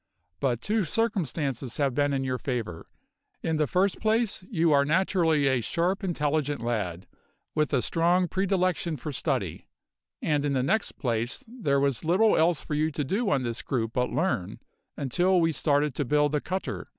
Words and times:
But 0.39 0.61
two 0.61 0.83
circumstances 0.83 1.77
have 1.77 1.93
been 1.93 2.11
in 2.11 2.23
your 2.23 2.39
favour; 2.39 2.87
in 3.43 3.57
the 3.57 3.67
first 3.67 3.99
place 4.01 4.43
you 4.49 4.71
are 4.71 4.83
naturally 4.83 5.45
a 5.45 5.61
sharp, 5.61 6.03
intelligent 6.03 6.59
lad, 6.61 7.05
with 7.53 7.71
a 7.71 7.83
strong 7.83 8.27
predilection 8.27 8.97
for 8.97 9.11
study; 9.11 9.67
and 10.19 10.43
in 10.43 10.53
the 10.53 10.63
next 10.63 10.93
place 10.93 11.43
there 11.47 11.79
was 11.79 12.03
little 12.03 12.35
else 12.35 12.61
for 12.61 12.73
you 12.73 12.89
to 12.89 13.03
do 13.03 13.29
on 13.29 13.43
this 13.43 13.61
group 13.61 13.93
but 13.93 14.09
learn, 14.09 14.57
until 14.97 15.39
we 15.39 15.51
started 15.51 15.93
to 15.93 16.03
build 16.03 16.31
the 16.31 16.41
cutter. 16.41 16.87